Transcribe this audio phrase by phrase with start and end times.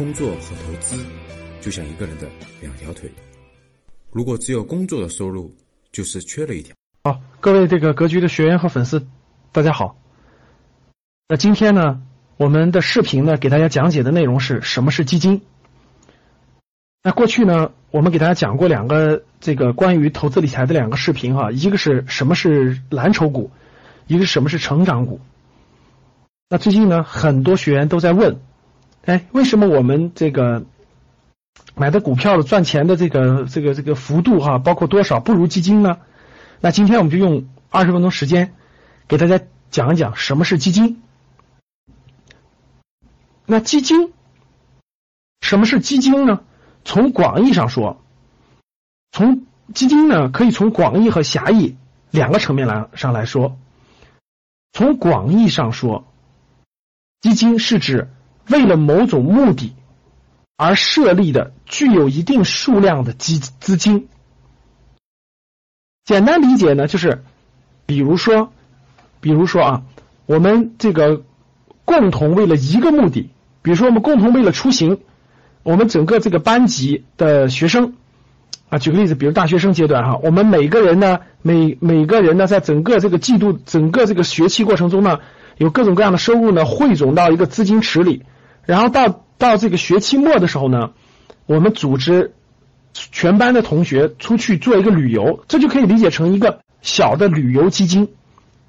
[0.00, 0.96] 工作和投资
[1.60, 2.26] 就像一个人的
[2.62, 3.12] 两条腿，
[4.10, 5.54] 如果只有工作的收入，
[5.92, 6.74] 就是缺了一条。
[7.04, 9.06] 好，各位这个格局的学员和粉丝，
[9.52, 9.98] 大家好。
[11.28, 12.00] 那今天呢，
[12.38, 15.42] 我们的视频呢，给大家讲解的内容是什么是基金。
[17.02, 23.50] 那过去呢，我们给大家讲过两个这个关于投资理财的两个视频哈，一个是什么是蓝筹股，
[24.06, 25.20] 一个是什么是成长股。
[26.48, 28.40] 那最近呢，很多学员都在问，
[29.10, 30.64] 哎，为什么我们这个
[31.74, 35.98] 买的股票的赚钱的这个这个这个幅度哈，包括多少不如基金呢？
[36.60, 38.54] 那今天我们就用二十分钟时间
[39.08, 39.40] 给大家
[39.72, 41.02] 讲一讲什么是基金。
[43.46, 44.12] 那基金，
[45.40, 46.42] 什么是基金呢？
[46.84, 48.00] 从广义上说，
[49.10, 51.76] 从基金呢，可以从广义和狭义
[52.12, 53.58] 两个层面来上来说。
[54.72, 56.04] 从广义上说，
[57.20, 58.08] 基金是指
[58.50, 59.74] 为了某种目的
[60.56, 64.08] 而设立的具有一定数量的基资金。
[66.04, 67.22] 简单理解呢，就是
[67.86, 68.52] 比如说，
[69.20, 69.82] 比如说啊，
[70.26, 71.22] 我们这个
[71.84, 73.30] 共同为了一个目的，
[73.62, 74.98] 比如说我们共同为了出行。
[75.62, 77.92] 我们整个这个班级的学生
[78.70, 85.20] 啊，举个例子，比如大学生阶段哈，我们每个人呢，每每个人呢，在整个这个季度、整个这个学期过程中呢，
[85.58, 88.24] 有各种各样的收入呢，汇总到一个资金池里，
[88.64, 90.90] 然后到到这个学期末的时候呢，
[91.46, 92.34] 我们组织
[92.92, 98.08] 全班的同学出去做一个旅游，这就可以理解成一个小的旅游基金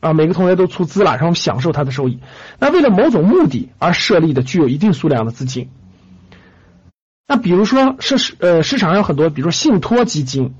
[0.00, 2.20] 啊，每个同学都出资了，然后享受它的收益。
[2.58, 5.70] 那为了某种目的而设立的，具有一定数量的资金。
[7.26, 10.54] 那比如说，市呃市场上有很多，比如说信托基金，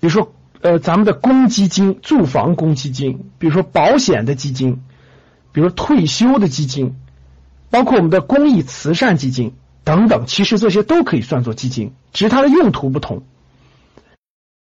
[0.00, 4.82] 比如说呃咱们的公积金、住房公积金，比如说保险的基金，
[5.52, 6.96] 比如退休的基金，
[7.70, 13.22] 包括我们的公益慈善基金等等，其实这些都可以算作基金，只是它的用途不同。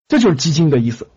[0.07, 1.07] 这就是基金的意思。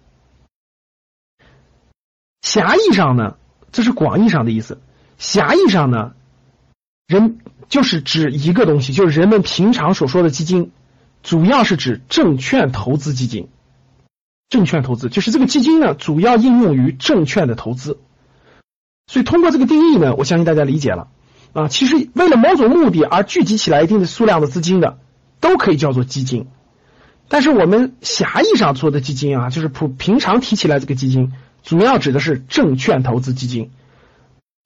[2.42, 3.36] 狭义上呢，
[3.72, 4.78] 这是广义上的意思；
[5.18, 6.14] 狭义上呢，
[7.06, 7.38] 人。
[7.68, 10.72] 就是指一个东西，就是人们平常所说的基金，
[11.22, 13.48] 主要是指证券投资基金。
[14.48, 18.00] 证券投资就是这个基金呢，主要应用于证券的投资。
[19.06, 21.12] 所以通过这个定义呢，我相信大家理解了
[21.52, 21.68] 啊。
[21.68, 24.98] 其实为了某种目的而聚集起来一定的数量的资金的，
[25.40, 26.46] 都可以叫做基金。
[27.28, 33.70] 但是我们狭义上做的基金啊，就是普平常提起来这个基金，主要指的是证券投资基金，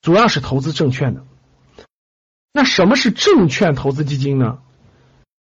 [0.00, 1.22] 主要是投资证券的。
[2.52, 4.58] 那什么是证券投资基金呢？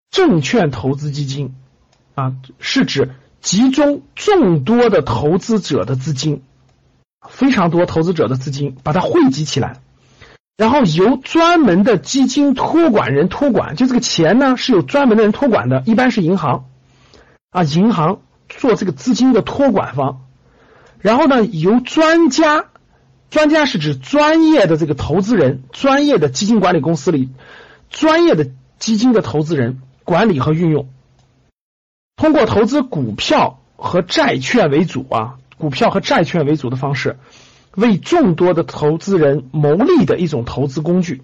[0.09, 1.53] 证券投资基金
[2.15, 6.43] 啊，是指集中众多的投资者的资金，
[7.27, 9.81] 非常多投资者的资金，把它汇集起来，
[10.57, 16.65] 然后由专门的基金托管人托管，就这个钱呢是有专门的人托管的，一般是银行。
[17.49, 20.21] 啊，银行做这个资金的托管方，
[20.99, 22.65] 然后呢由专家。
[23.29, 27.29] 专家是指专业的这个投资人，专业的基金管理公司里，
[27.89, 30.89] 专业的基金的投资人管理和运用，
[32.17, 37.19] 通过投资股票和债券为主啊，股票和债券为主的方式，
[37.75, 41.21] 为众多的投资人谋利的一种投资工具。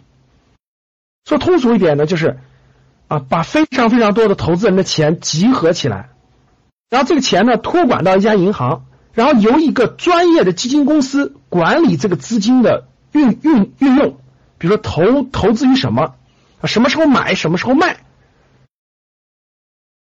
[1.25, 2.39] 说通俗一点呢，就是
[3.07, 6.09] 啊，把非常非常多的投资人的钱集合起来，
[6.89, 8.85] 然后这个钱呢托管到一家银行。
[9.13, 14.19] 然后由一个专业的基金公司管理这个资金的运运运用，
[14.59, 16.13] 比如说投投资于什么
[16.61, 18.05] 啊，什么时候买，什么时候卖，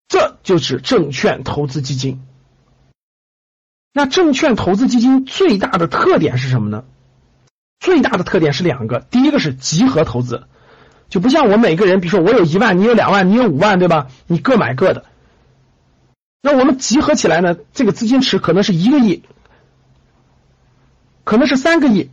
[0.06, 2.20] 这就是证券投资基金。
[3.92, 6.84] 那证券投资基金最大的特点是什么呢？
[7.80, 10.46] 最大的特点是两个，第一个是集合投资，
[11.08, 14.08] 就不像我每个人，比如说我有一万，你有两万，你有五万，对吧？
[14.26, 15.06] 你各买各的。
[16.42, 17.56] 那我们集合起来呢？
[17.72, 19.24] 这个资金池可能是一个亿，
[21.24, 22.10] 可能是三个亿，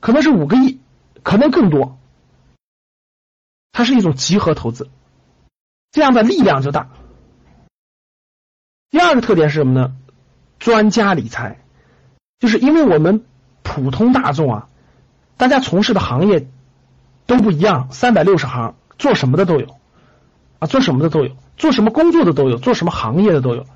[0.00, 0.80] 可能是五个亿，
[1.22, 1.98] 可能更多。
[3.70, 4.88] 它是一种集合投资，
[5.90, 6.90] 这样的力量就大。
[8.90, 9.96] 第二个特点是什么呢？
[10.62, 11.58] 专家理财，
[12.38, 13.24] 就是因为我们
[13.64, 14.68] 普通大众啊，
[15.36, 16.46] 大家从事的行业
[17.26, 19.66] 都不一样，三百六十行，做什么的都有。
[20.60, 23.66] 啊，做什么的都有，做什么工作的都有，做什么行业的都有，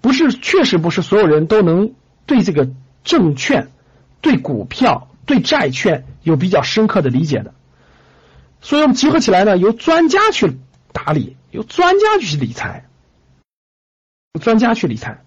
[0.00, 1.94] 不是，确实不是所有人都能
[2.26, 2.70] 对这个
[3.02, 3.72] 证券、
[4.20, 7.52] 对股票、对债券有比较深刻的理解的。
[8.60, 10.56] 所以我们集合起来呢，由专家去
[10.92, 12.86] 打理，由专家去理财，
[14.40, 15.24] 专家去理财，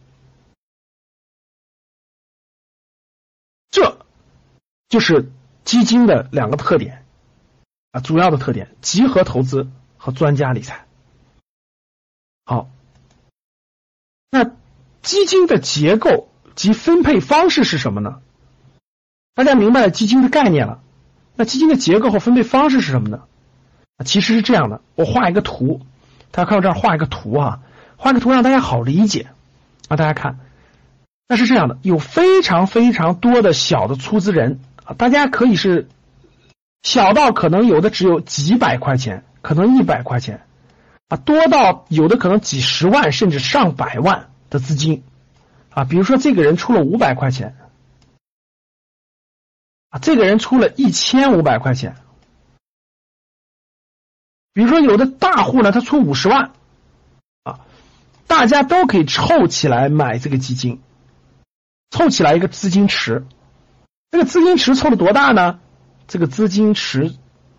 [4.96, 5.30] 就是
[5.66, 7.04] 基金的两个特点
[7.92, 9.68] 啊，主要的特点：集合投资。
[9.98, 10.86] 和专家理财。
[12.46, 12.70] 好，
[14.30, 14.52] 那
[15.02, 18.22] 基金的结构及分配方式是什么呢？
[19.34, 20.84] 大家明白了基金的概念了，
[21.36, 23.24] 那基金的结构和分配方式是什么呢？
[24.06, 25.82] 其实是这样的，我画一个图，
[26.30, 27.62] 大家看我这儿画一个图啊，
[27.98, 29.30] 画个图让大家好理解
[29.88, 29.98] 啊。
[29.98, 30.38] 大家看，
[31.28, 35.90] 那是这样的，有非常非常多的小的出资人啊，大家可以是
[36.84, 40.46] 小到可能有的只有几百块钱，可能一百块钱
[41.10, 45.04] 啊，多到有的可能几十万甚至上百万的资金
[45.72, 45.84] 啊。
[45.84, 47.58] 比如说这个人出了五百块钱
[49.90, 51.96] 啊，这个人出了一千五百块钱。
[54.54, 56.52] 比如说，有的大户呢，他出五十万，
[57.44, 57.60] 啊，
[58.26, 60.80] 大家都可以凑起来买这个基金，
[61.90, 63.26] 凑起来一个资金池。
[64.12, 65.60] 这个资金池凑了多大呢？
[66.08, 67.14] 这个资金池，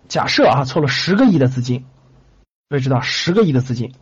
[0.08, 1.84] 假设啊，凑了十个亿的资金，
[2.68, 3.92] 各位知道十个亿的资金。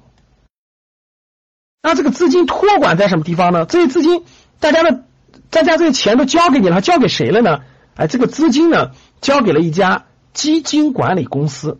[1.82, 3.66] 那这个资金托管在什么地方呢？
[3.66, 4.24] 这些资金，
[4.60, 5.04] 大家的，
[5.50, 7.64] 大家这些钱都交给你了，交给谁了呢？
[7.96, 11.78] 哎，这个资金呢，交给了一家基金管理公司。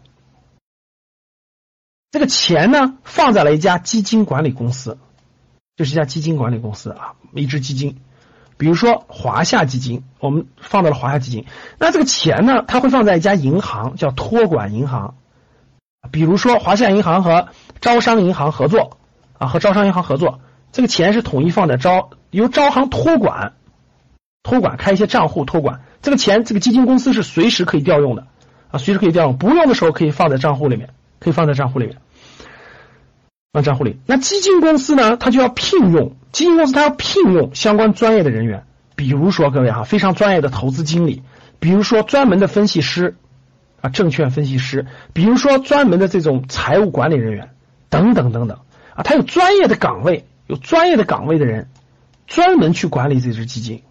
[2.10, 4.98] 这个钱呢，放在了一家基金管理公司，
[5.76, 8.00] 就是一家基金管理公司啊，一支基金，
[8.56, 11.44] 比如说华夏基金，我们放到了华夏基金。
[11.78, 15.14] 那这个钱呢，它会放在一家银行，叫托管银行，
[16.10, 17.48] 比如说华夏银行和
[17.80, 18.98] 招商银行合作
[19.38, 20.40] 啊，和招商银行合作，
[20.72, 23.54] 这个钱是统一放在招，由招行托管，
[24.42, 28.26] 托管开一些账户托管，这个钱这个基金公司是随时可以调用的
[28.70, 31.96] 啊，随时可以调用，不用的时候可以放在账户里面，可以放在账户里面。
[33.54, 35.16] 放账户里，那基金公司呢？
[35.16, 38.66] 他就要聘用基金公司，他要聘用相关专业的人员，
[38.96, 41.22] 比如说各位哈，非常专业的投资经理，
[41.60, 43.14] 比如说专门的分析师
[43.80, 47.54] 啊，证券分析师，比如说专门的这种财务管理人员
[47.90, 48.58] 等等等等
[48.96, 51.70] 啊，他有专业的岗位，有专业的岗位的人
[52.26, 53.84] 专门去管理这支基金。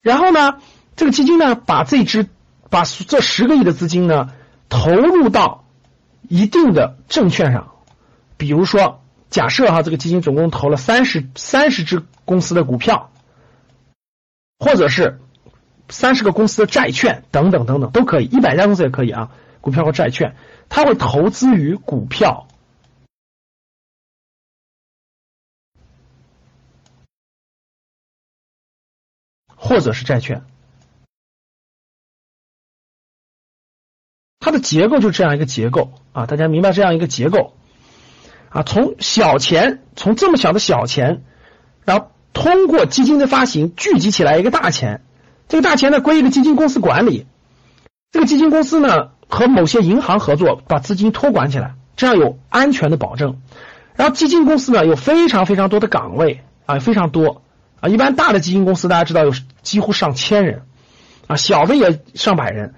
[0.00, 0.60] 然后呢，
[0.94, 2.28] 这个基金呢，把这支
[2.70, 4.32] 把这十个亿的资金呢
[4.68, 5.64] 投入到。
[6.28, 7.74] 一定的证券上，
[8.36, 13.10] 比如说，假设哈，这个基金总共投了三十三十只公司的股票，
[14.58, 15.20] 或者是
[15.88, 19.30] 三十个公司的债券等等等等都可以，一百家公司也可以啊，
[19.60, 20.36] 股票和债券，
[20.68, 22.46] 它会投资于股票，
[29.56, 30.44] 或者是债券。
[34.40, 37.54] 它的结构就这样一个结构啊，大家明白这样一个结构
[38.50, 38.62] 啊？
[38.62, 41.22] 从小钱，从这么小的小钱，
[41.84, 45.02] 然后通过基金的发行聚集起来一个大钱，
[45.48, 47.26] 这个大钱呢归一个基金公司管理，
[48.12, 53.40] 这个基金公司呢和某些银行合作，把资金托管起来，这样有安全的保证。
[53.96, 57.42] 然后基金公司呢有非常非常多的岗位啊，非常多
[57.80, 59.32] 啊，一般大的基金公司大家知道有
[59.62, 60.62] 几乎上千人
[61.26, 62.74] 啊，小的也上百人。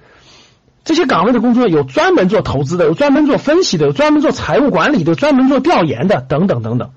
[0.82, 6.90] 这些岗位的工作有专门做投资的，有专门做分析的，有专门做财务管理的，专门做调研的，等等等等。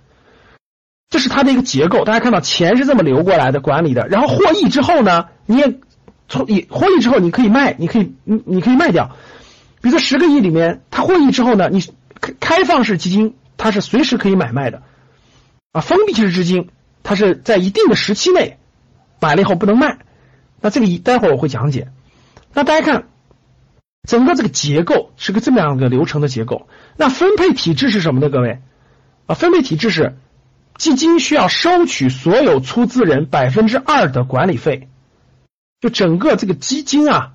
[1.09, 2.05] 这是它的一个结构。
[2.05, 4.07] 大家看到钱是这么流过来的，管理的。
[4.07, 5.79] 然后获益之后呢，你也
[6.29, 9.11] 从你获益之后，你可以卖，你可以你你可以卖掉。
[9.81, 11.83] 比如说十个亿里面，它获益之后呢，你
[12.21, 14.81] 开开放式基金它是随时可以买卖的
[15.73, 16.69] 啊，封闭式基金
[17.03, 18.57] 它是在一定的时期内
[19.19, 19.99] 买了以后不能卖。
[20.61, 21.89] 那这个一待会儿我会讲解。
[22.53, 23.03] 那大家看。
[24.07, 26.67] 整个这个结构是个这么样的流程的结构，
[26.97, 28.29] 那分配体制是什么呢？
[28.29, 28.59] 各位
[29.27, 30.17] 啊，分配体制是
[30.77, 34.89] 基金需要收取所有出资人百分之二的管理费，
[35.79, 37.33] 就整个这个基金啊，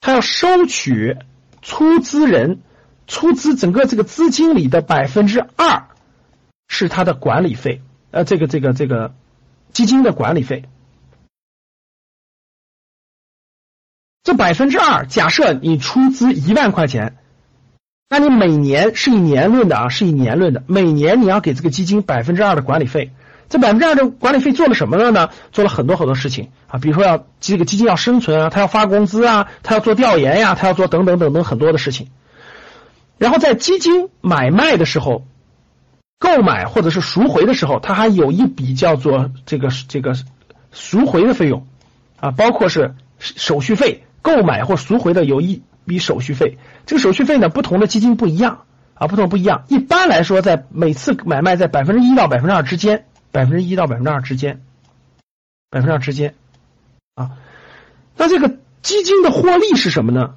[0.00, 1.16] 它要收取
[1.62, 2.60] 出资人
[3.06, 5.88] 出资整个这个资金里的百分之二
[6.68, 9.14] 是它的管理费，呃，这个这个这个
[9.72, 10.64] 基金的管理费。
[14.22, 17.16] 这百分之二，假设你出资一万块钱，
[18.08, 23.12] 那你每年是以年论的啊，是以年论的，每年你要给这个基金百分之二的管理费。
[23.48, 25.30] 这百分之二的管理费做了什么了呢？
[25.50, 32.10] 做了很多很多事情啊，比如说要这个基金要生存啊，他要发工资啊，他要做调研呀，他要做等等等等很多的事情。
[33.18, 35.24] 然后在基金买卖的时候，
[36.20, 40.14] 购买或者是赎回的时候，他还有一笔叫做这个这个
[40.70, 41.66] 赎回的费用
[42.20, 44.04] 啊，包括是手续费。
[44.22, 49.64] 购买或赎回的有一笔手续费，这个手续费呢，不同的基金不一样啊，不同不一样。
[49.68, 54.60] 一般来说，在每次买卖在百分之一到百分之二之间，百分之一到百分之二之间，
[55.70, 56.34] 百分之二之间
[57.14, 57.32] 啊。
[58.16, 60.34] 那这个基金的获利是什么呢？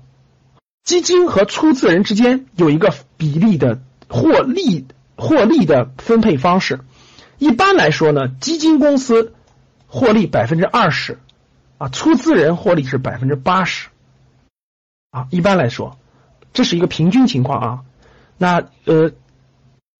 [0.83, 4.85] 基金和出资人之间有一个比例的获利
[5.15, 6.81] 获利的分配方式。
[7.37, 9.33] 一般来说呢，基金公司
[9.87, 11.19] 获利百分之二十，
[11.83, 13.89] 啊，出资人获利是百分之八十，
[15.11, 15.97] 啊，一般来说，
[16.53, 17.79] 这是一个平均情况啊。
[18.37, 19.11] 那呃，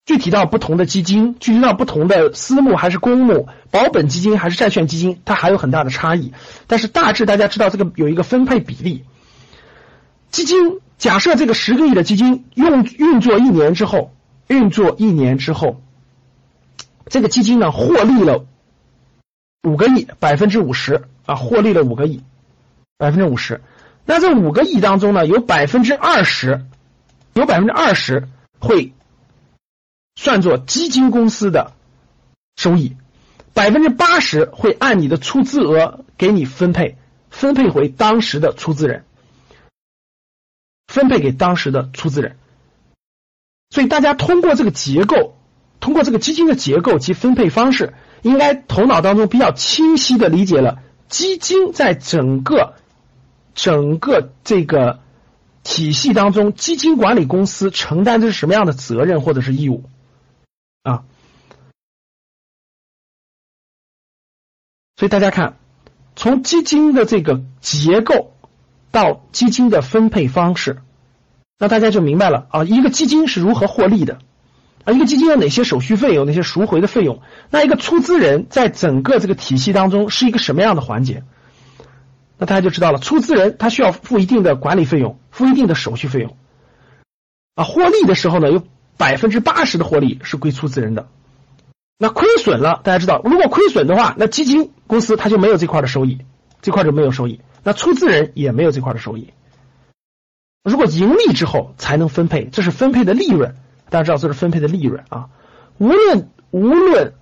[0.06, 6.32] 具体到不同的基金，具体到不同的私募还是公募，保本基金还是债券基金，它还有很大的差异。
[6.68, 9.04] 但是大致大家知道这个有一个分配比例。
[10.32, 14.14] 基金假设这个十个亿的基金用运作一年之后，
[14.48, 15.82] 运作一年之后。
[17.10, 18.46] 这个基金呢，获利了
[19.64, 22.22] 五个亿，百分之五十啊，获利了五个亿，
[22.98, 23.62] 百分之五十。
[24.06, 26.66] 那这五个亿当中呢，有百分之二十，
[27.34, 28.28] 有百分之二十
[28.60, 28.94] 会
[30.16, 31.74] 算作基金公司的
[32.58, 32.96] 收益，
[33.54, 36.98] 百分之八十会按你的出资额给你分配，
[37.30, 39.06] 分配回当时的出资人，
[40.88, 42.38] 分配给当时的出资人。
[43.70, 45.36] 所以大家通过这个结构。
[45.80, 47.94] 通过这个基金的结构及分配方式，
[48.24, 52.74] 应该头脑当中比较清晰的理解了基金在整个
[53.54, 55.00] 整个这个
[55.62, 59.84] 体系当中，基金管理公司承担的是什么样的责任或者是义务
[60.82, 61.04] 啊？
[64.98, 65.58] 所以大家看，
[66.16, 68.34] 从基金的这个结构
[68.92, 70.82] 到基金的分配方式，
[71.60, 74.20] 那大家就明白了啊，一个基金是如何获利的。
[74.86, 77.22] 啊，一个基金有哪些手续费，有哪些赎回的费用？
[77.50, 81.24] 那一个出资人在整个这个体系当中是一个什么样的环节？
[82.38, 86.36] 那大家就知道了，出资人他需要付一定的管理费用，付一定的手续费用。
[87.56, 88.64] 啊，获利的时候呢，有
[88.98, 91.08] 百分之八十的获利是归出资人的。
[91.98, 96.20] 那亏损了，大家知道，如果亏损的话，那基金公司它就没有这块的收益，
[96.62, 97.40] 这块就没有收益。
[97.64, 99.32] 那出资人也没有这块的收益。
[100.64, 103.56] 如果盈利之后才能分配，这是分配的利润。
[103.94, 105.28] 大家知道这是分配的利润啊，
[105.78, 107.14] 无论无论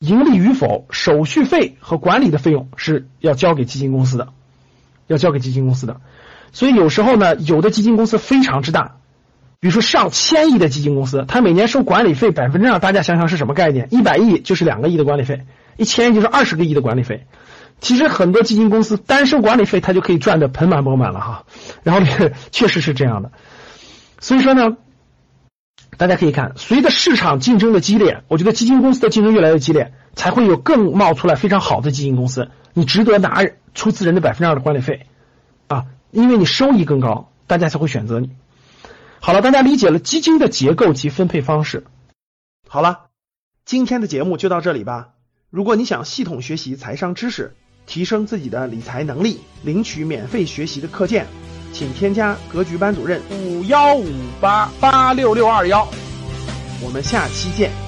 [0.00, 4.28] 盈利与否，手续费和管理的费用是要交给基金公司的，
[5.06, 6.02] 要交给基金公司的。
[6.52, 8.96] 所以有时候呢，有的基金公司非常之大，
[9.60, 13.88] 比如说上千亿的基金公司，它每年收管理费百分之二，大家想想是什么概念？
[13.90, 15.46] 一百亿就是两个亿的管理费，
[15.78, 17.26] 一千亿就是二十个亿的管理费。
[17.80, 21.46] 其实很多基金公司单收管理费，它就可以赚的盆满钵满了哈。
[21.82, 22.02] 然后
[22.52, 23.32] 确实是这样的，
[24.20, 24.76] 所以说呢。
[25.96, 32.50] 大家可以看，随着市场竞争的激烈，我觉得基金公司的竞争越来越激烈，才会有更冒出来非常好的基金公司。
[32.72, 35.06] 你值得拿出资人的百分之二的管理费
[35.68, 38.30] 啊，因为你收益更高，大家才会选择你。
[39.20, 41.84] 好了，大家理解了基金的结构及分配方式。
[42.68, 43.06] 好了，
[43.64, 45.10] 今天的节目就到这里吧。
[45.50, 47.54] 如果你想系统学习财商知识，
[47.86, 51.26] 提升自己的理财能力，领取免费学习的课件。
[51.74, 54.06] 请添加格局班主任五幺五
[54.40, 55.86] 八八六六二幺，
[56.80, 57.83] 我们下期见。